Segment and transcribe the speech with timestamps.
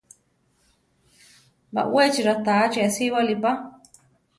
[1.73, 3.51] Baʼwéchi ratáachi asíbali pa.